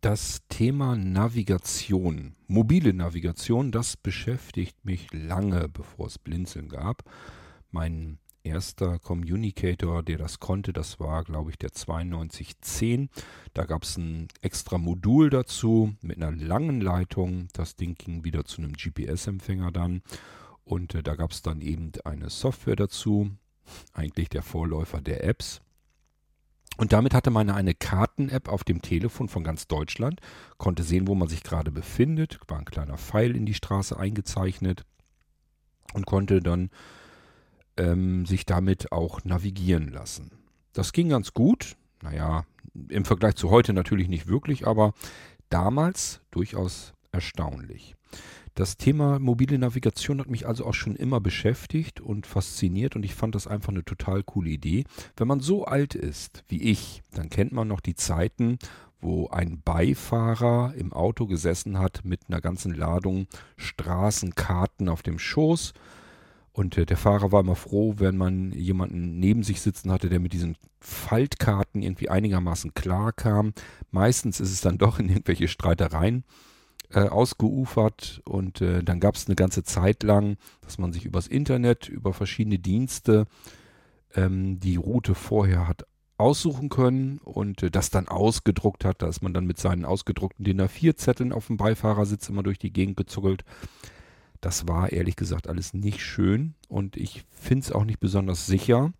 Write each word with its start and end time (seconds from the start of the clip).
Das 0.00 0.42
Thema 0.48 0.94
Navigation, 0.94 2.36
mobile 2.46 2.94
Navigation, 2.94 3.72
das 3.72 3.96
beschäftigt 3.96 4.84
mich 4.84 5.12
lange, 5.12 5.68
bevor 5.68 6.06
es 6.06 6.20
Blinzeln 6.20 6.68
gab. 6.68 7.02
Mein 7.72 8.20
erster 8.44 9.00
Communicator, 9.00 10.04
der 10.04 10.18
das 10.18 10.38
konnte, 10.38 10.72
das 10.72 11.00
war, 11.00 11.24
glaube 11.24 11.50
ich, 11.50 11.58
der 11.58 11.70
9210. 11.70 13.08
Da 13.54 13.64
gab 13.64 13.82
es 13.82 13.96
ein 13.96 14.28
extra 14.40 14.78
Modul 14.78 15.30
dazu 15.30 15.96
mit 16.00 16.22
einer 16.22 16.30
langen 16.30 16.80
Leitung. 16.80 17.48
Das 17.52 17.74
Ding 17.74 17.96
ging 17.96 18.22
wieder 18.22 18.44
zu 18.44 18.62
einem 18.62 18.74
GPS-Empfänger 18.74 19.72
dann. 19.72 20.02
Und 20.62 20.94
äh, 20.94 21.02
da 21.02 21.16
gab 21.16 21.32
es 21.32 21.42
dann 21.42 21.60
eben 21.60 21.90
eine 22.04 22.30
Software 22.30 22.76
dazu, 22.76 23.32
eigentlich 23.94 24.28
der 24.28 24.42
Vorläufer 24.42 25.00
der 25.00 25.24
Apps. 25.24 25.60
Und 26.78 26.92
damit 26.92 27.12
hatte 27.12 27.30
man 27.30 27.50
eine 27.50 27.74
Karten-App 27.74 28.48
auf 28.48 28.62
dem 28.62 28.80
Telefon 28.80 29.28
von 29.28 29.42
ganz 29.42 29.66
Deutschland, 29.66 30.20
konnte 30.58 30.84
sehen, 30.84 31.08
wo 31.08 31.16
man 31.16 31.28
sich 31.28 31.42
gerade 31.42 31.72
befindet, 31.72 32.38
war 32.46 32.58
ein 32.58 32.64
kleiner 32.64 32.96
Pfeil 32.96 33.36
in 33.36 33.44
die 33.44 33.54
Straße 33.54 33.98
eingezeichnet 33.98 34.84
und 35.92 36.06
konnte 36.06 36.40
dann 36.40 36.70
ähm, 37.76 38.26
sich 38.26 38.46
damit 38.46 38.92
auch 38.92 39.24
navigieren 39.24 39.88
lassen. 39.88 40.30
Das 40.72 40.92
ging 40.92 41.08
ganz 41.08 41.34
gut. 41.34 41.76
Naja, 42.00 42.44
im 42.88 43.04
Vergleich 43.04 43.34
zu 43.34 43.50
heute 43.50 43.72
natürlich 43.72 44.08
nicht 44.08 44.28
wirklich, 44.28 44.66
aber 44.66 44.94
damals 45.50 46.20
durchaus 46.30 46.92
erstaunlich. 47.10 47.96
Das 48.58 48.76
Thema 48.76 49.20
mobile 49.20 49.56
Navigation 49.56 50.18
hat 50.18 50.28
mich 50.28 50.48
also 50.48 50.66
auch 50.66 50.74
schon 50.74 50.96
immer 50.96 51.20
beschäftigt 51.20 52.00
und 52.00 52.26
fasziniert 52.26 52.96
und 52.96 53.04
ich 53.04 53.14
fand 53.14 53.36
das 53.36 53.46
einfach 53.46 53.68
eine 53.68 53.84
total 53.84 54.24
coole 54.24 54.50
Idee. 54.50 54.82
Wenn 55.16 55.28
man 55.28 55.38
so 55.38 55.66
alt 55.66 55.94
ist 55.94 56.42
wie 56.48 56.62
ich, 56.62 57.04
dann 57.12 57.30
kennt 57.30 57.52
man 57.52 57.68
noch 57.68 57.78
die 57.78 57.94
Zeiten, 57.94 58.58
wo 59.00 59.28
ein 59.28 59.62
Beifahrer 59.64 60.74
im 60.76 60.92
Auto 60.92 61.28
gesessen 61.28 61.78
hat 61.78 62.00
mit 62.04 62.22
einer 62.28 62.40
ganzen 62.40 62.74
Ladung 62.74 63.28
Straßenkarten 63.58 64.88
auf 64.88 65.04
dem 65.04 65.20
Schoß. 65.20 65.72
Und 66.50 66.76
äh, 66.78 66.84
der 66.84 66.96
Fahrer 66.96 67.30
war 67.30 67.42
immer 67.42 67.54
froh, 67.54 67.94
wenn 67.98 68.16
man 68.16 68.50
jemanden 68.50 69.20
neben 69.20 69.44
sich 69.44 69.60
sitzen 69.60 69.92
hatte, 69.92 70.08
der 70.08 70.18
mit 70.18 70.32
diesen 70.32 70.56
Faltkarten 70.80 71.80
irgendwie 71.80 72.08
einigermaßen 72.08 72.74
klar 72.74 73.12
kam. 73.12 73.52
Meistens 73.92 74.40
ist 74.40 74.50
es 74.50 74.62
dann 74.62 74.78
doch 74.78 74.98
in 74.98 75.10
irgendwelche 75.10 75.46
Streitereien 75.46 76.24
äh, 76.90 77.00
ausgeufert 77.00 78.22
und 78.24 78.60
äh, 78.60 78.82
dann 78.82 79.00
gab 79.00 79.14
es 79.14 79.26
eine 79.26 79.36
ganze 79.36 79.62
Zeit 79.62 80.02
lang, 80.02 80.36
dass 80.62 80.78
man 80.78 80.92
sich 80.92 81.04
übers 81.04 81.26
Internet, 81.26 81.88
über 81.88 82.12
verschiedene 82.12 82.58
Dienste 82.58 83.26
ähm, 84.14 84.58
die 84.60 84.76
Route 84.76 85.14
vorher 85.14 85.68
hat 85.68 85.84
aussuchen 86.16 86.68
können 86.68 87.18
und 87.18 87.62
äh, 87.62 87.70
das 87.70 87.90
dann 87.90 88.08
ausgedruckt 88.08 88.84
hat. 88.84 89.02
Da 89.02 89.08
ist 89.08 89.22
man 89.22 89.34
dann 89.34 89.46
mit 89.46 89.58
seinen 89.58 89.84
ausgedruckten 89.84 90.44
DIN 90.44 90.60
A4-Zetteln 90.60 91.32
auf 91.32 91.46
dem 91.46 91.56
Beifahrersitz 91.56 92.28
immer 92.28 92.42
durch 92.42 92.58
die 92.58 92.72
Gegend 92.72 92.96
gezuckelt. 92.96 93.44
Das 94.40 94.68
war 94.68 94.92
ehrlich 94.92 95.16
gesagt 95.16 95.48
alles 95.48 95.74
nicht 95.74 96.00
schön 96.00 96.54
und 96.68 96.96
ich 96.96 97.24
finde 97.30 97.64
es 97.64 97.72
auch 97.72 97.84
nicht 97.84 98.00
besonders 98.00 98.46
sicher 98.46 98.92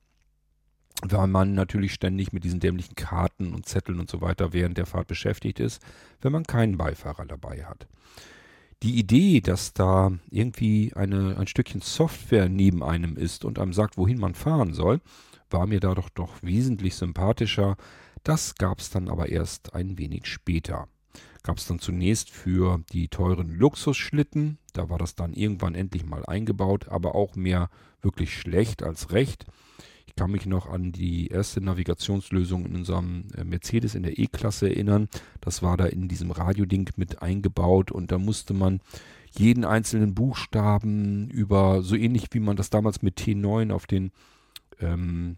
weil 1.03 1.29
man 1.29 1.55
natürlich 1.55 1.95
ständig 1.95 2.33
mit 2.33 2.45
diesen 2.45 2.61
dämlichen 2.61 2.97
Karten 2.97 3.55
und 3.55 3.67
Zetteln 3.67 4.01
und 4.01 4.11
so 4.11 4.21
weiter 4.21 4.53
während 4.53 4.79
der 4.79 4.87
Fahrt 4.87 5.07
beschäftigt 5.07 5.61
ist, 5.61 5.81
wenn 6.21 6.33
man 6.33 6.45
keinen 6.45 6.77
Beifahrer 6.77 7.27
dabei 7.27 7.65
hat. 7.65 7.87
Die 8.83 8.99
Idee, 8.99 9.41
dass 9.41 9.73
da 9.73 10.13
irgendwie 10.31 10.93
eine, 10.95 11.37
ein 11.37 11.49
Stückchen 11.49 11.81
Software 11.81 12.49
neben 12.49 12.83
einem 12.83 13.17
ist 13.17 13.45
und 13.45 13.59
einem 13.59 13.73
sagt, 13.73 13.97
wohin 13.97 14.19
man 14.19 14.35
fahren 14.35 14.73
soll, 14.73 15.01
war 15.51 15.67
mir 15.67 15.81
da 15.81 15.95
doch 15.95 16.09
doch 16.11 16.43
wesentlich 16.43 16.95
sympathischer. 16.95 17.77
Das 18.23 18.55
gab 18.55 18.79
es 18.79 18.91
dann 18.91 19.09
aber 19.09 19.29
erst 19.29 19.75
ein 19.75 19.99
wenig 19.99 20.27
später. 20.27 20.89
Gab 21.43 21.59
es 21.59 21.67
dann 21.67 21.79
zunächst 21.79 22.31
für 22.31 22.81
die 22.93 23.09
teuren 23.09 23.51
Luxusschlitten, 23.51 24.59
da 24.75 24.91
war 24.91 24.99
das 24.99 25.15
dann 25.15 25.33
irgendwann 25.33 25.75
endlich 25.75 26.05
mal 26.05 26.25
eingebaut, 26.27 26.89
aber 26.89 27.15
auch 27.15 27.35
mehr 27.37 27.71
wirklich 28.01 28.39
schlecht 28.39 28.83
als 28.83 29.13
recht 29.13 29.47
kann 30.19 30.33
mich 30.33 30.47
noch 30.47 30.67
an 30.67 30.91
die 30.91 31.29
erste 31.29 31.61
Navigationslösung 31.61 32.67
in 32.67 32.75
unserem 32.75 33.27
äh, 33.37 33.45
Mercedes 33.45 33.95
in 33.95 34.03
der 34.03 34.19
E-Klasse 34.19 34.69
erinnern. 34.69 35.09
Das 35.41 35.63
war 35.63 35.77
da 35.77 35.87
in 35.87 36.09
diesem 36.09 36.33
Radioding 36.33 36.91
mit 36.97 37.23
eingebaut 37.23 37.93
und 37.93 38.11
da 38.11 38.19
musste 38.19 38.53
man 38.53 38.81
jeden 39.31 39.65
einzelnen 39.65 40.17
Buchstaben 40.17 41.31
über, 41.31 41.83
so 41.83 41.95
ähnlich 41.95 42.27
wie 42.33 42.41
man 42.41 42.57
das 42.57 42.69
damals 42.69 43.01
mit 43.01 43.17
T9 43.21 43.73
auf 43.73 43.87
den 43.87 44.11
ähm, 44.81 45.37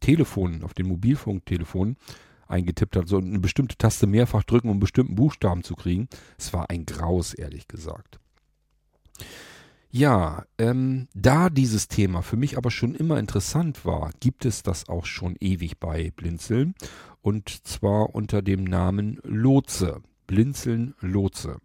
Telefonen, 0.00 0.64
auf 0.64 0.74
den 0.74 0.88
Mobilfunktelefonen 0.88 1.96
eingetippt 2.48 2.96
hat, 2.96 3.06
so 3.06 3.18
eine 3.18 3.38
bestimmte 3.38 3.76
Taste 3.76 4.08
mehrfach 4.08 4.42
drücken, 4.42 4.70
um 4.70 4.80
bestimmten 4.80 5.14
Buchstaben 5.14 5.62
zu 5.62 5.76
kriegen. 5.76 6.08
Es 6.36 6.52
war 6.52 6.68
ein 6.68 6.84
Graus, 6.84 7.32
ehrlich 7.32 7.68
gesagt. 7.68 8.18
Ja, 9.90 10.44
ähm, 10.58 11.08
da 11.14 11.48
dieses 11.48 11.88
Thema 11.88 12.22
für 12.22 12.36
mich 12.36 12.56
aber 12.58 12.70
schon 12.70 12.94
immer 12.94 13.18
interessant 13.18 13.84
war, 13.84 14.10
gibt 14.20 14.44
es 14.44 14.62
das 14.62 14.88
auch 14.88 15.06
schon 15.06 15.36
ewig 15.40 15.78
bei 15.78 16.12
Blinzeln. 16.16 16.74
Und 17.22 17.48
zwar 17.66 18.14
unter 18.14 18.42
dem 18.42 18.64
Namen 18.64 19.20
Lotse. 19.24 20.02
Blinzeln 20.26 20.94
Lotse. 21.00 21.58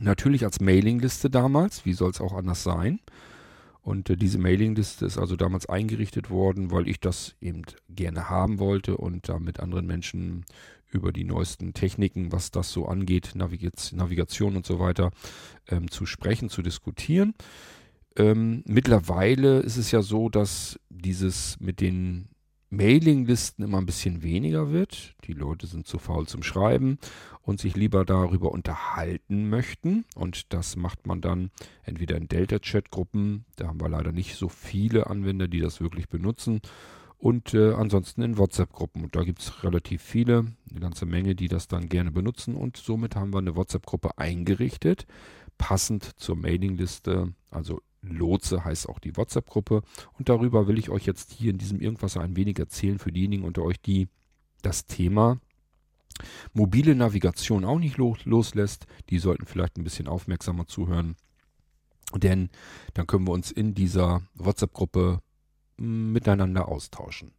Natürlich 0.00 0.44
als 0.44 0.60
Mailingliste 0.60 1.28
damals, 1.28 1.84
wie 1.84 1.92
soll 1.92 2.10
es 2.10 2.20
auch 2.20 2.32
anders 2.32 2.62
sein. 2.62 3.00
Und 3.82 4.08
äh, 4.08 4.16
diese 4.16 4.38
Mailingliste 4.38 5.04
ist 5.04 5.18
also 5.18 5.36
damals 5.36 5.66
eingerichtet 5.66 6.30
worden, 6.30 6.70
weil 6.70 6.88
ich 6.88 7.00
das 7.00 7.34
eben 7.40 7.62
gerne 7.90 8.30
haben 8.30 8.58
wollte 8.58 8.96
und 8.96 9.28
da 9.28 9.38
mit 9.38 9.60
anderen 9.60 9.86
Menschen 9.86 10.44
über 10.92 11.12
die 11.12 11.24
neuesten 11.24 11.74
Techniken, 11.74 12.32
was 12.32 12.50
das 12.50 12.70
so 12.70 12.86
angeht, 12.86 13.32
Navigation 13.34 14.56
und 14.56 14.66
so 14.66 14.78
weiter, 14.78 15.10
ähm, 15.68 15.90
zu 15.90 16.06
sprechen, 16.06 16.48
zu 16.48 16.62
diskutieren. 16.62 17.34
Ähm, 18.16 18.62
mittlerweile 18.66 19.60
ist 19.60 19.76
es 19.76 19.90
ja 19.90 20.02
so, 20.02 20.28
dass 20.28 20.78
dieses 20.90 21.58
mit 21.60 21.80
den 21.80 22.28
Mailinglisten 22.72 23.64
immer 23.64 23.78
ein 23.78 23.86
bisschen 23.86 24.22
weniger 24.22 24.72
wird. 24.72 25.14
Die 25.24 25.34
Leute 25.34 25.66
sind 25.66 25.86
zu 25.86 25.98
faul 25.98 26.26
zum 26.26 26.42
Schreiben 26.42 26.98
und 27.42 27.60
sich 27.60 27.76
lieber 27.76 28.04
darüber 28.06 28.50
unterhalten 28.50 29.50
möchten. 29.50 30.04
Und 30.14 30.52
das 30.54 30.76
macht 30.76 31.06
man 31.06 31.20
dann 31.20 31.50
entweder 31.84 32.16
in 32.16 32.28
Delta-Chat-Gruppen. 32.28 33.44
Da 33.56 33.68
haben 33.68 33.80
wir 33.80 33.90
leider 33.90 34.12
nicht 34.12 34.36
so 34.36 34.48
viele 34.48 35.08
Anwender, 35.08 35.48
die 35.48 35.60
das 35.60 35.82
wirklich 35.82 36.08
benutzen 36.08 36.62
und 37.22 37.54
äh, 37.54 37.72
ansonsten 37.74 38.22
in 38.22 38.36
WhatsApp-Gruppen. 38.36 39.04
Und 39.04 39.14
da 39.14 39.22
gibt 39.22 39.38
es 39.38 39.62
relativ 39.62 40.02
viele, 40.02 40.44
eine 40.68 40.80
ganze 40.80 41.06
Menge, 41.06 41.36
die 41.36 41.46
das 41.46 41.68
dann 41.68 41.88
gerne 41.88 42.10
benutzen. 42.10 42.56
Und 42.56 42.76
somit 42.76 43.14
haben 43.14 43.32
wir 43.32 43.38
eine 43.38 43.54
WhatsApp-Gruppe 43.54 44.18
eingerichtet, 44.18 45.06
passend 45.56 46.10
zur 46.16 46.34
Mailingliste. 46.34 47.32
Also 47.48 47.80
Lotse 48.00 48.64
heißt 48.64 48.88
auch 48.88 48.98
die 48.98 49.16
WhatsApp-Gruppe. 49.16 49.84
Und 50.18 50.28
darüber 50.28 50.66
will 50.66 50.80
ich 50.80 50.90
euch 50.90 51.06
jetzt 51.06 51.32
hier 51.32 51.52
in 51.52 51.58
diesem 51.58 51.80
Irgendwas 51.80 52.16
ein 52.16 52.34
wenig 52.34 52.58
erzählen 52.58 52.98
für 52.98 53.12
diejenigen 53.12 53.44
unter 53.44 53.62
euch, 53.62 53.80
die 53.80 54.08
das 54.62 54.86
Thema 54.86 55.38
mobile 56.52 56.96
Navigation 56.96 57.64
auch 57.64 57.78
nicht 57.78 57.98
loslässt. 57.98 58.86
Die 59.10 59.20
sollten 59.20 59.46
vielleicht 59.46 59.78
ein 59.78 59.84
bisschen 59.84 60.08
aufmerksamer 60.08 60.66
zuhören. 60.66 61.14
Denn 62.16 62.50
dann 62.94 63.06
können 63.06 63.28
wir 63.28 63.32
uns 63.32 63.52
in 63.52 63.74
dieser 63.74 64.22
WhatsApp-Gruppe 64.34 65.20
miteinander 65.82 66.68
austauschen. 66.68 67.32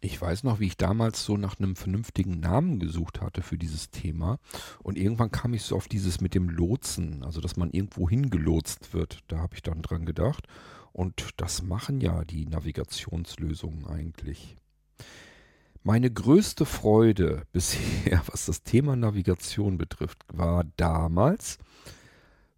Ich 0.00 0.22
weiß 0.22 0.44
noch, 0.44 0.60
wie 0.60 0.66
ich 0.66 0.76
damals 0.76 1.24
so 1.24 1.36
nach 1.36 1.58
einem 1.58 1.74
vernünftigen 1.74 2.38
Namen 2.38 2.78
gesucht 2.78 3.20
hatte 3.20 3.42
für 3.42 3.58
dieses 3.58 3.90
Thema. 3.90 4.38
Und 4.82 4.96
irgendwann 4.96 5.32
kam 5.32 5.52
ich 5.54 5.62
so 5.62 5.74
auf 5.74 5.88
dieses 5.88 6.20
mit 6.20 6.34
dem 6.34 6.48
Lotsen, 6.48 7.24
also 7.24 7.40
dass 7.40 7.56
man 7.56 7.70
irgendwo 7.70 8.08
hingelotst 8.08 8.94
wird. 8.94 9.20
Da 9.28 9.38
habe 9.38 9.54
ich 9.54 9.62
dann 9.62 9.82
dran 9.82 10.06
gedacht. 10.06 10.46
Und 10.92 11.28
das 11.36 11.62
machen 11.62 12.00
ja 12.00 12.24
die 12.24 12.46
Navigationslösungen 12.46 13.86
eigentlich. 13.86 14.56
Meine 15.82 16.10
größte 16.10 16.66
Freude 16.66 17.42
bisher, 17.52 18.22
was 18.26 18.46
das 18.46 18.62
Thema 18.62 18.96
Navigation 18.96 19.78
betrifft, 19.78 20.24
war 20.32 20.64
damals 20.76 21.58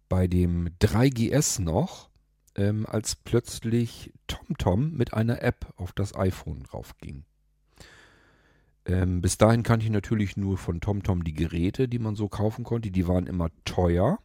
bei 0.09 0.27
dem 0.27 0.69
3GS 0.81 1.61
noch, 1.61 2.09
ähm, 2.55 2.85
als 2.85 3.15
plötzlich 3.15 4.11
TomTom 4.27 4.91
mit 4.91 5.13
einer 5.13 5.41
App 5.41 5.73
auf 5.77 5.93
das 5.93 6.13
iPhone 6.15 6.63
draufging. 6.63 7.23
Ähm, 8.85 9.21
bis 9.21 9.37
dahin 9.37 9.63
kannte 9.63 9.85
ich 9.85 9.91
natürlich 9.91 10.35
nur 10.35 10.57
von 10.57 10.81
TomTom 10.81 11.23
die 11.23 11.33
Geräte, 11.33 11.87
die 11.87 11.99
man 11.99 12.15
so 12.15 12.27
kaufen 12.27 12.63
konnte. 12.63 12.91
Die 12.91 13.07
waren 13.07 13.27
immer 13.27 13.49
teuer 13.63 14.19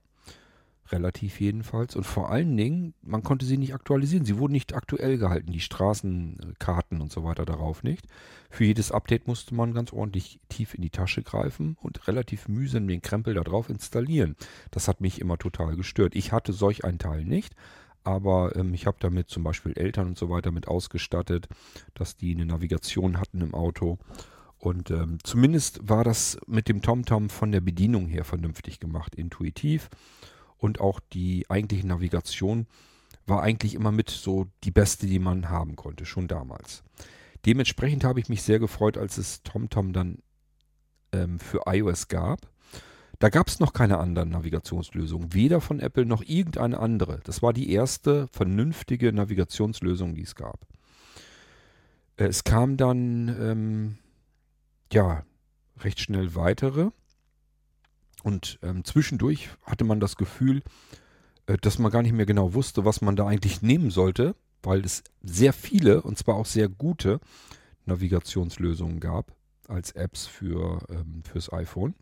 Relativ 0.92 1.40
jedenfalls. 1.40 1.96
Und 1.96 2.04
vor 2.04 2.30
allen 2.30 2.56
Dingen, 2.56 2.94
man 3.02 3.22
konnte 3.22 3.44
sie 3.44 3.56
nicht 3.56 3.74
aktualisieren. 3.74 4.24
Sie 4.24 4.38
wurden 4.38 4.52
nicht 4.52 4.74
aktuell 4.74 5.18
gehalten, 5.18 5.50
die 5.50 5.60
Straßenkarten 5.60 7.00
und 7.00 7.10
so 7.10 7.24
weiter 7.24 7.44
darauf 7.44 7.82
nicht. 7.82 8.06
Für 8.50 8.64
jedes 8.64 8.92
Update 8.92 9.26
musste 9.26 9.54
man 9.54 9.74
ganz 9.74 9.92
ordentlich 9.92 10.38
tief 10.48 10.74
in 10.74 10.82
die 10.82 10.90
Tasche 10.90 11.22
greifen 11.22 11.76
und 11.80 12.06
relativ 12.06 12.46
mühsam 12.46 12.86
den 12.86 13.02
Krempel 13.02 13.34
da 13.34 13.42
drauf 13.42 13.68
installieren. 13.68 14.36
Das 14.70 14.86
hat 14.86 15.00
mich 15.00 15.20
immer 15.20 15.38
total 15.38 15.76
gestört. 15.76 16.14
Ich 16.14 16.30
hatte 16.30 16.52
solch 16.52 16.84
einen 16.84 17.00
Teil 17.00 17.24
nicht, 17.24 17.56
aber 18.04 18.54
ähm, 18.54 18.72
ich 18.72 18.86
habe 18.86 18.98
damit 19.00 19.28
zum 19.28 19.42
Beispiel 19.42 19.72
Eltern 19.76 20.06
und 20.06 20.18
so 20.18 20.30
weiter 20.30 20.52
mit 20.52 20.68
ausgestattet, 20.68 21.48
dass 21.94 22.16
die 22.16 22.32
eine 22.32 22.46
Navigation 22.46 23.18
hatten 23.18 23.40
im 23.40 23.54
Auto. 23.54 23.98
Und 24.58 24.90
ähm, 24.90 25.18
zumindest 25.24 25.88
war 25.88 26.04
das 26.04 26.38
mit 26.46 26.68
dem 26.68 26.80
TomTom 26.80 27.28
von 27.28 27.50
der 27.50 27.60
Bedienung 27.60 28.06
her 28.06 28.24
vernünftig 28.24 28.78
gemacht, 28.78 29.16
intuitiv 29.16 29.90
und 30.58 30.80
auch 30.80 31.00
die 31.12 31.46
eigentliche 31.48 31.86
Navigation 31.86 32.66
war 33.26 33.42
eigentlich 33.42 33.74
immer 33.74 33.92
mit 33.92 34.10
so 34.10 34.46
die 34.64 34.70
beste, 34.70 35.06
die 35.06 35.18
man 35.18 35.48
haben 35.50 35.76
konnte, 35.76 36.06
schon 36.06 36.28
damals. 36.28 36.82
Dementsprechend 37.44 38.04
habe 38.04 38.20
ich 38.20 38.28
mich 38.28 38.42
sehr 38.42 38.58
gefreut, 38.58 38.96
als 38.96 39.18
es 39.18 39.42
TomTom 39.42 39.92
dann 39.92 40.18
ähm, 41.12 41.38
für 41.38 41.62
iOS 41.66 42.08
gab. 42.08 42.48
Da 43.18 43.30
gab 43.30 43.48
es 43.48 43.60
noch 43.60 43.72
keine 43.72 43.98
anderen 43.98 44.30
Navigationslösungen, 44.30 45.32
weder 45.32 45.60
von 45.60 45.80
Apple 45.80 46.04
noch 46.04 46.22
irgendeine 46.22 46.78
andere. 46.78 47.20
Das 47.24 47.42
war 47.42 47.52
die 47.52 47.70
erste 47.72 48.28
vernünftige 48.28 49.12
Navigationslösung, 49.12 50.14
die 50.14 50.22
es 50.22 50.34
gab. 50.34 50.66
Äh, 52.16 52.26
es 52.26 52.44
kam 52.44 52.76
dann 52.76 53.28
ähm, 53.40 53.98
ja 54.92 55.24
recht 55.78 56.00
schnell 56.00 56.34
weitere. 56.34 56.90
Und 58.26 58.58
ähm, 58.64 58.84
zwischendurch 58.84 59.50
hatte 59.62 59.84
man 59.84 60.00
das 60.00 60.16
Gefühl, 60.16 60.64
äh, 61.46 61.56
dass 61.58 61.78
man 61.78 61.92
gar 61.92 62.02
nicht 62.02 62.12
mehr 62.12 62.26
genau 62.26 62.54
wusste, 62.54 62.84
was 62.84 63.00
man 63.00 63.14
da 63.14 63.24
eigentlich 63.24 63.62
nehmen 63.62 63.92
sollte, 63.92 64.34
weil 64.64 64.84
es 64.84 65.04
sehr 65.22 65.52
viele 65.52 66.02
und 66.02 66.18
zwar 66.18 66.34
auch 66.34 66.44
sehr 66.44 66.68
gute 66.68 67.20
Navigationslösungen 67.84 68.98
gab 68.98 69.32
als 69.68 69.92
Apps 69.92 70.26
für 70.26 70.84
ähm, 70.90 71.22
fürs 71.22 71.52
iPhone. 71.52 71.94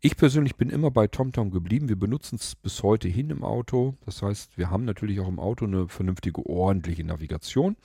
Ich 0.00 0.16
persönlich 0.16 0.56
bin 0.56 0.70
immer 0.70 0.90
bei 0.90 1.06
TomTom 1.06 1.52
geblieben. 1.52 1.88
Wir 1.88 1.94
benutzen 1.94 2.34
es 2.34 2.56
bis 2.56 2.82
heute 2.82 3.06
hin 3.06 3.30
im 3.30 3.44
Auto. 3.44 3.94
Das 4.06 4.22
heißt, 4.22 4.58
wir 4.58 4.70
haben 4.70 4.84
natürlich 4.84 5.20
auch 5.20 5.28
im 5.28 5.38
Auto 5.38 5.66
eine 5.66 5.86
vernünftige, 5.86 6.44
ordentliche 6.44 7.04
Navigation 7.04 7.76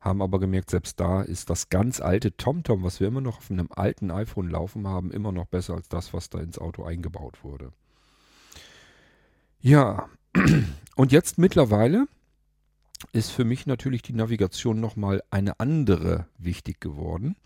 haben 0.00 0.22
aber 0.22 0.40
gemerkt, 0.40 0.70
selbst 0.70 0.98
da 0.98 1.22
ist 1.22 1.50
das 1.50 1.68
ganz 1.68 2.00
alte 2.00 2.36
TomTom, 2.36 2.82
was 2.82 3.00
wir 3.00 3.08
immer 3.08 3.20
noch 3.20 3.38
auf 3.38 3.50
einem 3.50 3.68
alten 3.70 4.10
iPhone 4.10 4.48
laufen 4.48 4.86
haben, 4.88 5.10
immer 5.10 5.30
noch 5.30 5.46
besser 5.46 5.74
als 5.74 5.88
das, 5.88 6.14
was 6.14 6.30
da 6.30 6.40
ins 6.40 6.58
Auto 6.58 6.84
eingebaut 6.84 7.44
wurde. 7.44 7.72
Ja, 9.60 10.08
und 10.96 11.12
jetzt 11.12 11.36
mittlerweile 11.36 12.06
ist 13.12 13.30
für 13.30 13.44
mich 13.44 13.66
natürlich 13.66 14.02
die 14.02 14.14
Navigation 14.14 14.80
nochmal 14.80 15.22
eine 15.30 15.60
andere 15.60 16.26
wichtig 16.38 16.80
geworden, 16.80 17.36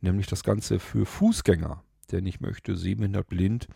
nämlich 0.00 0.26
das 0.26 0.44
Ganze 0.44 0.78
für 0.78 1.06
Fußgänger. 1.06 1.82
Denn 2.12 2.26
ich 2.26 2.40
möchte 2.40 2.76
sehbehindert 2.76 3.28
blind 3.28 3.66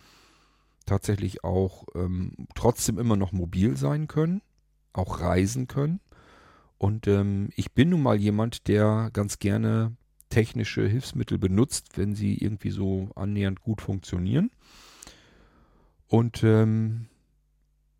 tatsächlich 0.86 1.42
auch 1.44 1.86
ähm, 1.94 2.48
trotzdem 2.54 2.98
immer 2.98 3.16
noch 3.16 3.32
mobil 3.32 3.76
sein 3.76 4.06
können, 4.06 4.42
auch 4.92 5.20
reisen 5.20 5.66
können 5.66 6.00
und 6.78 7.08
ähm, 7.08 7.50
ich 7.56 7.72
bin 7.72 7.90
nun 7.90 8.02
mal 8.02 8.16
jemand, 8.16 8.68
der 8.68 9.10
ganz 9.12 9.38
gerne 9.38 9.96
technische 10.30 10.86
Hilfsmittel 10.86 11.38
benutzt, 11.38 11.96
wenn 11.96 12.14
sie 12.14 12.36
irgendwie 12.36 12.70
so 12.70 13.10
annähernd 13.16 13.60
gut 13.60 13.80
funktionieren. 13.80 14.50
Und 16.06 16.42
ähm, 16.44 17.06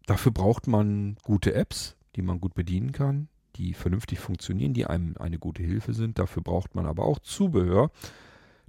dafür 0.06 0.32
braucht 0.32 0.66
man 0.66 1.16
gute 1.22 1.54
Apps, 1.54 1.96
die 2.16 2.22
man 2.22 2.40
gut 2.40 2.54
bedienen 2.54 2.92
kann, 2.92 3.28
die 3.56 3.74
vernünftig 3.74 4.20
funktionieren, 4.20 4.74
die 4.74 4.86
einem 4.86 5.16
eine 5.18 5.38
gute 5.38 5.62
Hilfe 5.62 5.92
sind. 5.92 6.18
Dafür 6.18 6.42
braucht 6.42 6.74
man 6.74 6.86
aber 6.86 7.04
auch 7.04 7.18
Zubehör. 7.18 7.90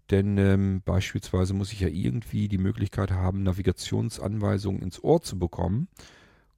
Denn 0.09 0.39
ähm, 0.39 0.81
beispielsweise 0.83 1.53
muss 1.53 1.71
ich 1.71 1.81
ja 1.81 1.87
irgendwie 1.87 2.47
die 2.47 2.57
Möglichkeit 2.57 3.11
haben, 3.11 3.43
Navigationsanweisungen 3.43 4.81
ins 4.81 5.03
Ohr 5.03 5.21
zu 5.21 5.37
bekommen. 5.37 5.87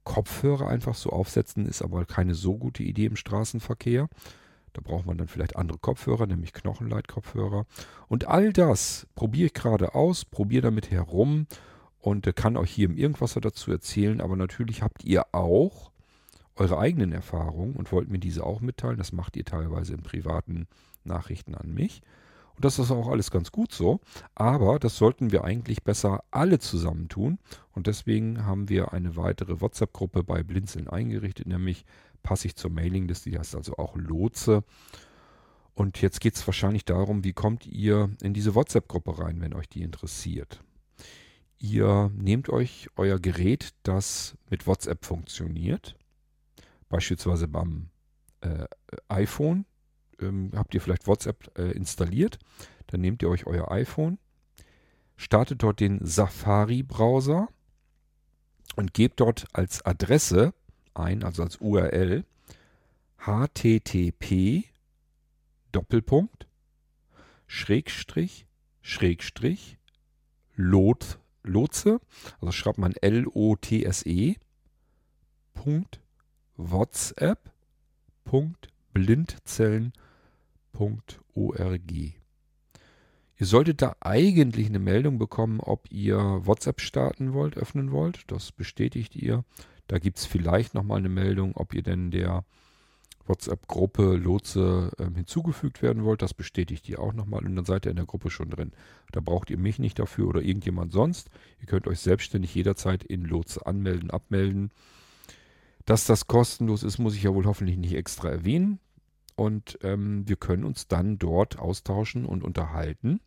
Kopfhörer 0.04 0.68
einfach 0.68 0.94
so 0.94 1.10
aufsetzen, 1.10 1.66
ist 1.66 1.82
aber 1.82 2.04
keine 2.04 2.34
so 2.34 2.56
gute 2.56 2.82
Idee 2.82 3.06
im 3.06 3.16
Straßenverkehr. 3.16 4.08
Da 4.72 4.80
braucht 4.82 5.06
man 5.06 5.18
dann 5.18 5.28
vielleicht 5.28 5.56
andere 5.56 5.78
Kopfhörer, 5.78 6.26
nämlich 6.26 6.52
Knochenleitkopfhörer. 6.52 7.66
Und 8.08 8.26
all 8.26 8.52
das 8.52 9.06
probiere 9.14 9.46
ich 9.46 9.54
gerade 9.54 9.94
aus, 9.94 10.24
probiere 10.24 10.62
damit 10.62 10.90
herum 10.90 11.46
und 12.00 12.26
äh, 12.26 12.32
kann 12.32 12.56
euch 12.56 12.70
hier 12.70 12.88
im 12.88 12.96
Irgendwas 12.96 13.34
dazu 13.34 13.70
erzählen. 13.70 14.20
Aber 14.20 14.36
natürlich 14.36 14.82
habt 14.82 15.04
ihr 15.04 15.26
auch 15.32 15.90
eure 16.56 16.78
eigenen 16.78 17.12
Erfahrungen 17.12 17.74
und 17.74 17.92
wollt 17.92 18.08
mir 18.08 18.18
diese 18.18 18.44
auch 18.44 18.60
mitteilen. 18.60 18.98
Das 18.98 19.12
macht 19.12 19.36
ihr 19.36 19.44
teilweise 19.44 19.94
in 19.94 20.02
privaten 20.02 20.66
Nachrichten 21.04 21.54
an 21.54 21.72
mich. 21.72 22.02
Und 22.54 22.64
das 22.64 22.78
ist 22.78 22.90
auch 22.90 23.08
alles 23.08 23.30
ganz 23.30 23.50
gut 23.50 23.72
so. 23.72 24.00
Aber 24.34 24.78
das 24.78 24.96
sollten 24.96 25.32
wir 25.32 25.44
eigentlich 25.44 25.82
besser 25.82 26.22
alle 26.30 26.58
zusammen 26.58 27.08
tun. 27.08 27.38
Und 27.72 27.86
deswegen 27.86 28.44
haben 28.44 28.68
wir 28.68 28.92
eine 28.92 29.16
weitere 29.16 29.60
WhatsApp-Gruppe 29.60 30.24
bei 30.24 30.42
Blinzeln 30.42 30.88
eingerichtet, 30.88 31.46
nämlich 31.46 31.84
passe 32.22 32.46
ich 32.46 32.56
zur 32.56 32.70
Mailingliste, 32.70 33.30
die 33.30 33.38
heißt 33.38 33.56
also 33.56 33.76
auch 33.76 33.96
Lotse. 33.96 34.64
Und 35.74 36.00
jetzt 36.02 36.20
geht 36.20 36.36
es 36.36 36.46
wahrscheinlich 36.46 36.84
darum, 36.84 37.24
wie 37.24 37.32
kommt 37.32 37.66
ihr 37.66 38.10
in 38.22 38.34
diese 38.34 38.54
WhatsApp-Gruppe 38.54 39.18
rein, 39.18 39.40
wenn 39.40 39.54
euch 39.54 39.68
die 39.68 39.82
interessiert. 39.82 40.62
Ihr 41.58 42.10
nehmt 42.14 42.48
euch 42.48 42.88
euer 42.96 43.18
Gerät, 43.18 43.72
das 43.84 44.36
mit 44.50 44.66
WhatsApp 44.66 45.04
funktioniert, 45.04 45.96
beispielsweise 46.88 47.48
beim 47.48 47.88
äh, 48.40 48.66
iPhone, 49.08 49.64
ähm, 50.22 50.50
habt 50.54 50.74
ihr 50.74 50.80
vielleicht 50.80 51.06
WhatsApp 51.06 51.58
äh, 51.58 51.72
installiert. 51.72 52.38
Dann 52.88 53.00
nehmt 53.00 53.22
ihr 53.22 53.28
euch 53.28 53.46
euer 53.46 53.70
iPhone, 53.70 54.18
startet 55.16 55.62
dort 55.62 55.80
den 55.80 56.04
Safari-Browser 56.04 57.48
und 58.76 58.94
gebt 58.94 59.20
dort 59.20 59.46
als 59.52 59.84
Adresse 59.84 60.54
ein, 60.94 61.24
also 61.24 61.42
als 61.42 61.56
URL, 61.56 62.24
http 63.18 64.64
Doppelpunkt 65.70 66.46
Schrägstrich 67.46 68.46
Schrägstrich 68.80 69.78
Lot, 70.54 71.18
Lotse, 71.44 72.00
also 72.40 72.52
schreibt 72.52 72.78
man 72.78 72.92
L-O-T-S-E 73.00 74.36
Punkt 75.54 76.00
WhatsApp 76.56 77.50
Punkt 78.24 78.68
Blindzellen 78.92 79.92
www.whatsapp.org. 80.72 81.92
Ihr 83.38 83.46
solltet 83.46 83.82
da 83.82 83.96
eigentlich 84.00 84.66
eine 84.66 84.78
Meldung 84.78 85.18
bekommen, 85.18 85.60
ob 85.60 85.90
ihr 85.90 86.16
WhatsApp 86.16 86.80
starten 86.80 87.32
wollt, 87.32 87.56
öffnen 87.56 87.90
wollt. 87.90 88.30
Das 88.30 88.52
bestätigt 88.52 89.16
ihr. 89.16 89.44
Da 89.88 89.98
gibt 89.98 90.18
es 90.18 90.26
vielleicht 90.26 90.74
nochmal 90.74 90.98
eine 90.98 91.08
Meldung, 91.08 91.56
ob 91.56 91.74
ihr 91.74 91.82
denn 91.82 92.10
der 92.10 92.44
WhatsApp-Gruppe 93.26 94.14
Lotse 94.16 94.92
äh, 94.98 95.04
hinzugefügt 95.14 95.82
werden 95.82 96.04
wollt. 96.04 96.22
Das 96.22 96.34
bestätigt 96.34 96.88
ihr 96.88 97.00
auch 97.00 97.14
nochmal 97.14 97.44
und 97.44 97.56
dann 97.56 97.64
seid 97.64 97.86
ihr 97.86 97.90
in 97.90 97.96
der 97.96 98.06
Gruppe 98.06 98.30
schon 98.30 98.50
drin. 98.50 98.72
Da 99.10 99.20
braucht 99.20 99.50
ihr 99.50 99.58
mich 99.58 99.78
nicht 99.78 99.98
dafür 99.98 100.28
oder 100.28 100.42
irgendjemand 100.42 100.92
sonst. 100.92 101.28
Ihr 101.60 101.66
könnt 101.66 101.88
euch 101.88 102.00
selbstständig 102.00 102.54
jederzeit 102.54 103.02
in 103.02 103.24
Lotse 103.24 103.66
anmelden, 103.66 104.10
abmelden. 104.10 104.70
Dass 105.84 106.04
das 106.04 106.28
kostenlos 106.28 106.84
ist, 106.84 106.98
muss 106.98 107.16
ich 107.16 107.24
ja 107.24 107.34
wohl 107.34 107.46
hoffentlich 107.46 107.76
nicht 107.76 107.94
extra 107.94 108.28
erwähnen 108.28 108.78
und 109.42 109.76
ähm, 109.82 110.22
wir 110.28 110.36
können 110.36 110.62
uns 110.62 110.86
dann 110.86 111.18
dort 111.18 111.58
austauschen 111.58 112.26
und 112.26 112.44
unterhalten 112.44 113.18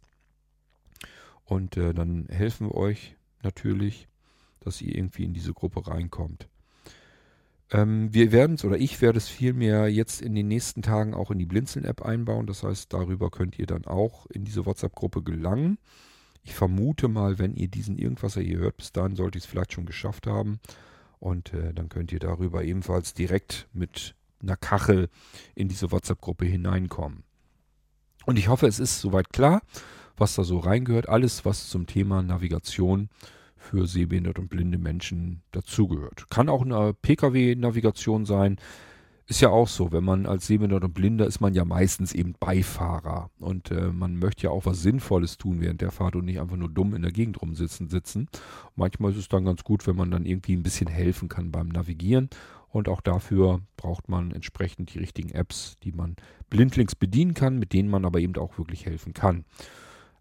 Und 1.45 1.77
äh, 1.77 1.95
dann 1.95 2.27
helfen 2.29 2.69
wir 2.69 2.75
euch 2.75 3.17
natürlich, 3.43 4.09
dass 4.61 4.83
ihr 4.83 4.95
irgendwie 4.95 5.25
in 5.25 5.33
diese 5.33 5.55
Gruppe 5.55 5.87
reinkommt. 5.87 6.49
Ähm, 7.71 8.13
wir 8.13 8.33
werden 8.33 8.55
es, 8.55 8.65
oder 8.65 8.79
ich 8.79 9.01
werde 9.01 9.19
es 9.19 9.29
vielmehr 9.29 9.89
jetzt 9.89 10.23
in 10.23 10.35
den 10.35 10.49
nächsten 10.49 10.83
Tagen 10.83 11.15
auch 11.15 11.31
in 11.31 11.39
die 11.39 11.47
Blinzeln-App 11.47 12.03
einbauen. 12.03 12.47
Das 12.47 12.63
heißt, 12.63 12.93
darüber 12.93 13.31
könnt 13.31 13.59
ihr 13.59 13.67
dann 13.67 13.85
auch 13.85 14.27
in 14.27 14.45
diese 14.45 14.65
WhatsApp-Gruppe 14.67 15.23
gelangen. 15.23 15.79
Ich 16.43 16.55
vermute 16.55 17.09
mal, 17.09 17.39
wenn 17.39 17.55
ihr 17.55 17.69
diesen 17.69 17.99
Irgendwasser 17.99 18.41
hier 18.41 18.59
hört, 18.59 18.79
bis 18.79 18.93
dahin 18.93 19.17
sollte 19.17 19.39
ich 19.39 19.45
es 19.45 19.51
vielleicht 19.51 19.73
schon 19.73 19.87
geschafft 19.87 20.27
haben. 20.27 20.61
Und 21.19 21.53
äh, 21.53 21.75
dann 21.75 21.89
könnt 21.89 22.13
ihr 22.13 22.21
darüber 22.21 22.65
ebenfalls 22.65 23.13
direkt 23.13 23.69
mit 23.73 24.15
einer 24.41 24.57
Kachel 24.57 25.09
in 25.55 25.69
diese 25.69 25.91
WhatsApp-Gruppe 25.91 26.47
hineinkommen. 26.47 27.25
Und 28.25 28.39
ich 28.39 28.49
hoffe, 28.49 28.67
es 28.67 28.79
ist 28.79 29.01
soweit 29.01 29.31
klar, 29.33 29.63
was 30.17 30.35
da 30.35 30.45
so 30.45 30.59
reingehört. 30.59 31.09
Alles, 31.09 31.45
was 31.45 31.69
zum 31.69 31.87
Thema 31.87 32.23
Navigation 32.23 33.09
für 33.59 33.87
sehbehinderte 33.87 34.41
und 34.41 34.49
blinde 34.49 34.79
Menschen 34.79 35.43
dazugehört. 35.53 36.31
Kann 36.31 36.49
auch 36.49 36.62
eine 36.62 36.95
Pkw-Navigation 36.95 38.25
sein. 38.25 38.57
Ist 39.27 39.43
ja 39.43 39.50
auch 39.50 39.69
so, 39.69 39.93
wenn 39.93 40.05
man 40.05 40.25
als 40.25 40.47
Sehbehinderter 40.47 40.87
und 40.87 40.95
Blinder 40.95 41.27
ist 41.27 41.41
man 41.41 41.53
ja 41.53 41.67
meistens 41.67 42.15
eben 42.15 42.35
Beifahrer. 42.41 43.31
Und 43.38 43.71
äh, 43.71 43.93
man 43.93 44.17
möchte 44.17 44.45
ja 44.45 44.50
auch 44.50 44.65
was 44.65 44.81
Sinnvolles 44.81 45.37
tun 45.37 45.61
während 45.61 45.83
der 45.83 45.91
Fahrt 45.91 46.17
und 46.17 46.25
nicht 46.25 46.41
einfach 46.41 46.57
nur 46.57 46.71
dumm 46.71 46.95
in 46.95 47.03
der 47.03 47.12
Gegend 47.12 47.43
rumsitzen. 47.43 47.91
sitzen. 47.91 48.29
Manchmal 48.75 49.11
ist 49.11 49.19
es 49.19 49.29
dann 49.29 49.45
ganz 49.45 49.65
gut, 49.65 49.87
wenn 49.87 49.97
man 49.97 50.11
dann 50.11 50.25
irgendwie 50.25 50.57
ein 50.57 50.62
bisschen 50.62 50.88
helfen 50.88 51.29
kann 51.29 51.53
beim 51.53 51.69
Navigieren. 51.69 52.31
Und 52.71 52.88
auch 52.88 53.00
dafür 53.00 53.61
braucht 53.77 54.09
man 54.09 54.31
entsprechend 54.31 54.95
die 54.95 54.99
richtigen 54.99 55.31
Apps, 55.31 55.77
die 55.83 55.93
man 55.93 56.17
blindlings 56.49 56.95
bedienen 56.95 57.35
kann, 57.35 57.59
mit 57.59 57.73
denen 57.73 57.91
man 57.91 58.05
aber 58.05 58.21
eben 58.21 58.37
auch 58.37 58.57
wirklich 58.59 58.87
helfen 58.87 59.12
kann. 59.12 59.45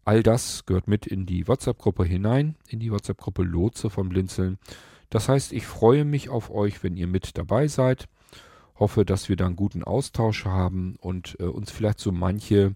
All 0.08 0.24
das 0.24 0.66
gehört 0.66 0.88
mit 0.88 1.06
in 1.06 1.26
die 1.26 1.50
WhatsApp-Gruppe 1.50 2.06
hinein, 2.06 2.56
in 2.70 2.80
die 2.80 2.94
WhatsApp-Gruppe 2.94 3.44
Lotse 3.44 3.90
von 3.90 4.08
Blinzeln. 4.08 4.58
Das 5.10 5.28
heißt, 5.28 5.52
ich 5.52 5.66
freue 5.66 6.06
mich 6.06 6.30
auf 6.30 6.50
euch, 6.50 6.82
wenn 6.82 6.96
ihr 6.96 7.08
mit 7.08 7.38
dabei 7.38 7.68
seid 7.68 8.08
hoffe, 8.76 9.04
dass 9.04 9.28
wir 9.28 9.36
da 9.36 9.48
einen 9.48 9.58
guten 9.58 9.84
Austausch 9.84 10.46
haben 10.46 10.96
und 11.02 11.36
äh, 11.42 11.44
uns 11.44 11.72
vielleicht 11.72 12.00
so 12.00 12.14
manche 12.14 12.74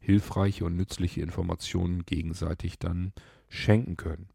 hilfreiche 0.00 0.66
und 0.66 0.76
nützliche 0.76 1.22
Informationen 1.22 2.04
gegenseitig 2.04 2.78
dann 2.78 3.14
schenken 3.48 3.96
können. 3.96 4.28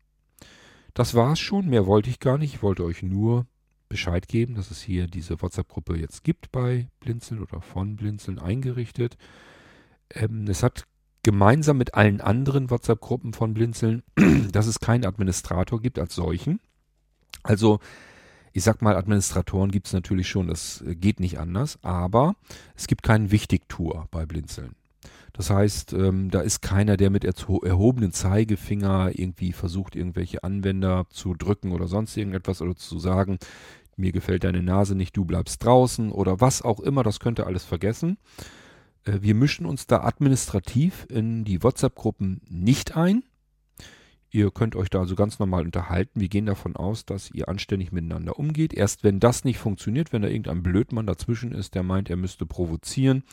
Das 0.96 1.14
war's 1.14 1.40
schon, 1.40 1.68
mehr 1.68 1.86
wollte 1.86 2.10
ich 2.10 2.20
gar 2.20 2.40
nicht. 2.40 2.56
Ich 2.56 2.64
wollte 2.64 2.86
euch 2.86 3.04
nur 3.04 3.46
Bescheid 3.88 4.28
geben, 4.28 4.56
dass 4.56 4.72
es 4.72 4.82
hier 4.82 5.06
diese 5.06 5.44
WhatsApp-Gruppe 5.44 5.96
jetzt 5.96 6.24
gibt 6.24 6.52
bei 6.52 6.88
Blinzeln 7.02 7.44
oder 7.44 7.62
von 7.62 7.98
Blinzeln 7.98 8.40
eingerichtet. 8.40 9.16
Ähm, 10.10 10.48
es 10.48 10.64
hat 10.64 10.88
gemeinsam 11.26 11.78
mit 11.80 11.96
allen 11.96 12.22
anderen 12.22 12.70
WhatsApp-Gruppen 12.70 13.34
von 13.34 13.56
Blinzeln, 13.56 14.04
dass 14.52 14.68
es 14.68 14.80
keinen 14.80 15.06
Administrator 15.06 15.82
gibt 15.82 15.98
als 15.98 16.14
solchen. 16.14 16.60
Also 17.42 17.80
ich 18.54 18.64
sag 18.64 18.84
mal, 18.84 18.96
Administratoren 18.96 19.72
gibt 19.72 19.88
es 19.88 19.94
natürlich 19.94 20.30
schon, 20.30 20.48
das 20.48 20.84
äh, 20.88 20.96
geht 20.96 21.20
nicht 21.20 21.40
anders, 21.40 21.80
aber 21.82 22.36
es 22.76 22.86
gibt 22.86 23.02
keinen 23.02 23.32
Wichtigtour 23.32 24.08
bei 24.12 24.28
Blinzeln. 24.28 24.76
Das 25.34 25.50
heißt, 25.50 25.94
ähm, 25.94 26.30
da 26.30 26.42
ist 26.42 26.62
keiner, 26.62 26.96
der 26.96 27.10
mit 27.10 27.26
erhobenen 27.26 28.14
Zeigefinger 28.14 29.10
irgendwie 29.14 29.52
versucht, 29.52 29.96
irgendwelche 29.96 30.44
Anwender 30.44 31.08
zu 31.10 31.34
drücken 31.34 31.72
oder 31.72 31.88
sonst 31.88 32.16
irgendetwas 32.16 32.62
oder 32.62 32.76
zu 32.76 33.00
sagen, 33.00 33.40
mir 33.98 34.12
gefällt 34.12 34.44
deine 34.44 34.62
Nase 34.62 34.94
nicht, 34.94 35.18
du 35.18 35.26
bleibst 35.26 35.64
draußen 35.64 36.12
oder 36.12 36.40
was 36.40 36.62
auch 36.62 36.80
immer, 36.80 37.02
das 37.02 37.20
könnt 37.20 37.40
ihr 37.40 37.48
alles 37.48 37.66
vergessen. 37.66 38.18
Äh, 39.06 39.22
wir 39.22 39.36
mischen 39.36 39.66
uns 39.66 39.88
da 39.88 40.04
administrativ 40.04 41.08
in 41.10 41.46
die 41.46 41.64
WhatsApp-Gruppen 41.64 42.42
nicht 42.50 42.96
ein. 42.98 43.24
Ihr 44.32 44.52
könnt 44.52 44.76
euch 44.76 44.90
da 44.90 45.00
also 45.00 45.16
ganz 45.16 45.40
normal 45.40 45.64
unterhalten. 45.64 46.20
Wir 46.20 46.28
gehen 46.28 46.46
davon 46.46 46.76
aus, 46.76 47.06
dass 47.06 47.32
ihr 47.32 47.48
anständig 47.48 47.94
miteinander 47.94 48.38
umgeht. 48.38 48.74
Erst 48.74 49.06
wenn 49.06 49.22
das 49.22 49.46
nicht 49.46 49.60
funktioniert, 49.60 50.12
wenn 50.12 50.24
da 50.24 50.28
irgendein 50.28 50.62
Blödmann 50.62 51.08
dazwischen 51.08 51.54
ist, 51.54 51.74
der 51.74 51.84
meint, 51.84 52.10
er 52.10 52.18
müsste 52.18 52.46
provozieren 52.46 53.24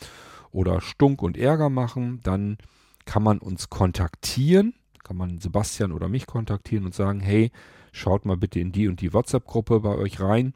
oder 0.51 0.79
Stunk 0.79 1.21
und 1.21 1.35
Ärger 1.35 1.69
machen, 1.69 2.21
dann 2.23 2.57
kann 3.03 3.21
man 3.21 3.39
uns 3.39 3.69
kontaktieren. 3.69 4.75
Kann 5.03 5.17
man 5.17 5.39
Sebastian 5.39 5.91
oder 5.91 6.07
mich 6.07 6.25
kontaktieren 6.25 6.85
und 6.85 6.95
sagen, 6.95 7.19
hey, 7.19 7.51
schaut 7.91 8.23
mal 8.23 8.37
bitte 8.37 8.61
in 8.61 8.71
die 8.71 8.87
und 8.87 9.01
die 9.01 9.11
WhatsApp-Gruppe 9.11 9.81
bei 9.81 9.95
euch 9.95 10.21
rein. 10.21 10.53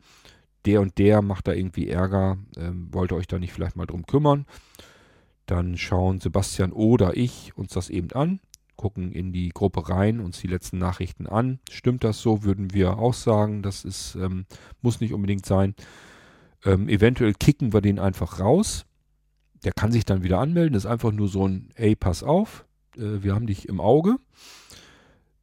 Der 0.66 0.80
und 0.80 0.98
der 0.98 1.22
macht 1.22 1.50
da 1.50 1.52
irgendwie 1.52 1.90
Ärger. 1.90 2.38
Ähm, 2.56 2.88
wollt 2.94 3.12
ihr 3.12 3.18
euch 3.18 3.28
da 3.28 3.38
nicht 3.38 3.52
vielleicht 3.52 3.76
mal 3.76 3.86
drum 3.86 4.06
kümmern? 4.06 4.46
Dann 5.48 5.78
schauen 5.78 6.20
Sebastian 6.20 6.72
oder 6.72 7.18
ich 7.18 7.58
uns 7.58 7.74
das 7.74 7.90
eben 7.90 8.12
an 8.12 8.40
gucken 8.78 9.12
in 9.12 9.34
die 9.34 9.50
Gruppe 9.50 9.90
rein, 9.90 10.22
uns 10.22 10.40
die 10.40 10.48
letzten 10.48 10.78
Nachrichten 10.78 11.28
an. 11.28 11.60
Stimmt 11.70 12.04
das 12.04 12.22
so, 12.22 12.44
würden 12.44 12.74
wir 12.74 12.98
auch 12.98 13.14
sagen. 13.14 13.64
Das 13.64 13.84
ist, 13.84 14.16
ähm, 14.16 14.46
muss 14.82 15.02
nicht 15.02 15.14
unbedingt 15.14 15.46
sein. 15.46 15.76
Ähm, 16.64 16.88
eventuell 16.88 17.34
kicken 17.34 17.74
wir 17.74 17.82
den 17.82 18.00
einfach 18.00 18.40
raus. 18.40 18.86
Der 19.64 19.74
kann 19.74 19.92
sich 19.92 20.06
dann 20.06 20.24
wieder 20.24 20.40
anmelden. 20.40 20.74
Das 20.74 20.86
ist 20.86 20.90
einfach 20.90 21.12
nur 21.12 21.28
so 21.28 21.48
ein, 21.48 21.72
ey, 21.76 21.96
pass 21.96 22.24
auf, 22.24 22.66
äh, 22.96 23.24
wir 23.24 23.36
haben 23.36 23.48
dich 23.48 23.68
im 23.68 23.82
Auge. 23.82 24.18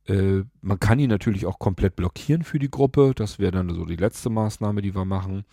Äh, 0.06 0.42
man 0.60 0.80
kann 0.80 0.98
ihn 0.98 1.10
natürlich 1.10 1.44
auch 1.46 1.58
komplett 1.58 1.96
blockieren 1.96 2.44
für 2.44 2.58
die 2.58 2.70
Gruppe. 2.70 3.12
Das 3.14 3.38
wäre 3.38 3.52
dann 3.52 3.74
so 3.74 3.84
die 3.84 3.96
letzte 3.96 4.30
Maßnahme, 4.30 4.80
die 4.80 4.94
wir 4.94 5.04
machen. 5.04 5.44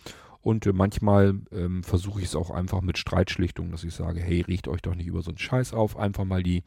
Und 0.42 0.66
äh, 0.66 0.72
manchmal 0.72 1.40
ähm, 1.52 1.82
versuche 1.84 2.20
ich 2.20 2.26
es 2.26 2.36
auch 2.36 2.50
einfach 2.50 2.82
mit 2.82 2.98
Streitschlichtung, 2.98 3.70
dass 3.70 3.84
ich 3.84 3.94
sage, 3.94 4.20
hey, 4.20 4.42
riecht 4.42 4.68
euch 4.68 4.82
doch 4.82 4.94
nicht 4.94 5.06
über 5.06 5.22
so 5.22 5.30
einen 5.30 5.38
Scheiß 5.38 5.72
auf. 5.72 5.96
Einfach 5.96 6.24
mal 6.24 6.42
die 6.42 6.64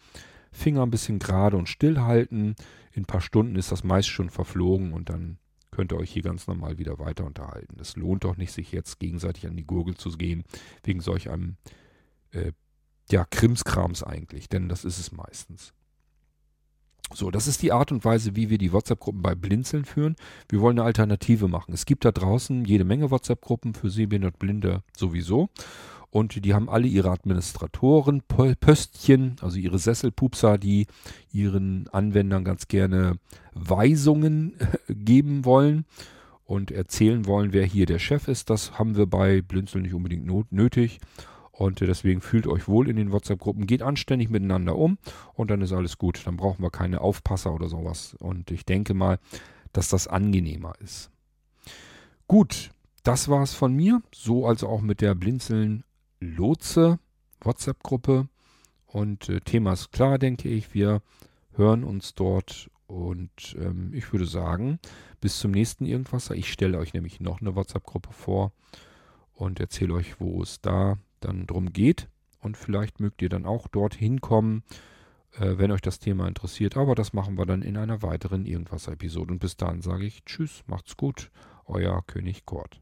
Finger 0.52 0.84
ein 0.84 0.92
bisschen 0.92 1.20
gerade 1.20 1.58
und 1.58 1.68
still 1.68 2.00
halten. 2.00 2.56
In 2.94 3.04
ein 3.04 3.06
paar 3.06 3.22
Stunden 3.22 3.58
ist 3.58 3.72
das 3.72 3.84
meist 3.84 4.08
schon 4.08 4.30
verflogen 4.30 4.94
und 4.94 5.10
dann 5.10 5.38
könnt 5.72 5.92
ihr 5.92 5.98
euch 5.98 6.12
hier 6.12 6.24
ganz 6.24 6.48
normal 6.48 6.78
wieder 6.78 6.98
weiter 7.00 7.26
unterhalten. 7.26 7.78
Es 7.80 7.98
lohnt 7.98 8.24
doch 8.24 8.38
nicht, 8.38 8.54
sich 8.54 8.72
jetzt 8.72 8.98
gegenseitig 9.00 9.46
an 9.46 9.58
die 9.58 9.68
Gurgel 9.68 9.96
zu 9.96 10.10
gehen, 10.12 10.46
wegen 10.84 11.02
solch 11.02 11.30
einem, 11.30 11.58
äh, 12.32 12.54
ja, 13.12 13.26
Krimskrams 13.26 14.02
eigentlich, 14.02 14.48
denn 14.48 14.70
das 14.70 14.86
ist 14.86 15.00
es 15.00 15.12
meistens. 15.12 15.74
So, 17.14 17.32
das 17.32 17.48
ist 17.48 17.62
die 17.62 17.72
Art 17.72 17.92
und 17.92 18.04
Weise, 18.04 18.36
wie 18.36 18.50
wir 18.50 18.58
die 18.58 18.74
WhatsApp-Gruppen 18.74 19.22
bei 19.22 19.36
Blinzeln 19.36 19.86
führen. 19.86 20.16
Wir 20.50 20.60
wollen 20.60 20.80
eine 20.80 20.88
Alternative 20.88 21.48
machen. 21.48 21.74
Es 21.74 21.86
gibt 21.86 22.04
da 22.04 22.12
draußen 22.12 22.66
jede 22.66 22.84
Menge 22.84 23.12
WhatsApp-Gruppen 23.12 23.74
für 23.74 23.90
Sehbehinderte 23.90 24.38
Blinde 24.38 24.84
sowieso 24.98 25.50
und 26.16 26.46
die 26.46 26.54
haben 26.54 26.70
alle 26.70 26.88
ihre 26.88 27.12
Administratoren, 27.12 28.22
Pöstchen, 28.22 29.36
also 29.42 29.58
ihre 29.58 29.78
Sesselpupser, 29.78 30.58
die 30.58 30.88
ihren 31.34 31.90
Anwendern 31.90 32.46
ganz 32.46 32.70
gerne 32.70 33.18
Weisungen 33.54 34.54
geben 34.88 35.44
wollen 35.44 35.84
und 36.46 36.72
erzählen 36.72 37.26
wollen, 37.26 37.52
wer 37.52 37.66
hier 37.66 37.86
der 37.86 38.00
Chef 38.00 38.30
ist. 38.30 38.50
Das 38.50 38.80
haben 38.80 38.96
wir 38.96 39.08
bei 39.08 39.42
Blinzeln 39.42 39.82
nicht 39.82 39.94
unbedingt 39.94 40.26
nötig. 40.52 41.02
Und 41.58 41.80
deswegen 41.80 42.20
fühlt 42.20 42.48
euch 42.48 42.68
wohl 42.68 42.90
in 42.90 42.98
den 42.98 43.14
WhatsApp-Gruppen, 43.14 43.66
geht 43.66 43.82
anständig 43.82 44.30
miteinander 44.30 44.76
um 44.76 44.98
und 45.36 45.50
dann 45.50 45.62
ist 45.62 45.72
alles 45.72 45.98
gut. 45.98 46.22
Dann 46.28 46.36
brauchen 46.36 46.62
wir 46.62 46.70
keine 46.70 47.00
Aufpasser 47.00 47.54
oder 47.54 47.70
sowas. 47.70 48.14
Und 48.20 48.52
ich 48.52 48.66
denke 48.66 48.94
mal, 48.94 49.20
dass 49.72 49.88
das 49.88 50.08
angenehmer 50.10 50.74
ist. 50.82 51.12
Gut, 52.28 52.72
das 53.04 53.30
war 53.30 53.42
es 53.42 53.54
von 53.54 53.74
mir. 53.74 54.02
So 54.14 54.46
also 54.46 54.68
auch 54.68 54.82
mit 54.82 55.00
der 55.00 55.16
Blinzeln 55.16 55.86
Lotse 56.20 57.00
WhatsApp-Gruppe. 57.40 58.28
Und 58.86 59.30
äh, 59.30 59.40
Thema 59.40 59.74
ist 59.74 59.94
klar, 59.94 60.18
denke 60.18 60.50
ich. 60.50 60.74
Wir 60.74 61.02
hören 61.54 61.86
uns 61.86 62.16
dort 62.16 62.70
Und 62.88 63.56
ähm, 63.60 63.92
ich 63.94 64.12
würde 64.12 64.26
sagen, 64.26 64.80
bis 65.22 65.40
zum 65.40 65.52
nächsten 65.52 65.86
Irgendwasser. 65.86 66.36
Ich 66.36 66.52
stelle 66.52 66.78
euch 66.78 66.94
nämlich 66.94 67.20
noch 67.20 67.40
eine 67.40 67.56
WhatsApp-Gruppe 67.56 68.12
vor 68.12 68.52
und 69.34 69.60
erzähle 69.60 69.94
euch, 69.94 70.20
wo 70.20 70.42
es 70.42 70.62
da 70.62 70.98
dann 71.26 71.48
drum 71.48 71.74
geht. 71.74 72.08
Und 72.40 72.58
vielleicht 72.58 73.00
mögt 73.00 73.22
ihr 73.22 73.30
dann 73.30 73.46
auch 73.46 73.68
dorthin 73.68 74.22
kommen, 74.22 74.64
äh, 75.34 75.58
wenn 75.58 75.72
euch 75.72 75.82
das 75.82 76.00
Thema 76.00 76.28
interessiert. 76.28 76.78
Aber 76.78 76.96
das 76.96 77.14
machen 77.14 77.38
wir 77.38 77.46
dann 77.46 77.62
in 77.62 77.78
einer 77.78 78.02
weiteren 78.02 78.46
Irgendwas-Episode. 78.46 79.34
Und 79.34 79.40
bis 79.40 79.58
dahin 79.58 79.82
sage 79.82 80.06
ich 80.06 80.24
Tschüss, 80.26 80.64
macht's 80.68 80.98
gut, 80.98 81.32
euer 81.66 82.04
König 82.06 82.46
Kort. 82.46 82.82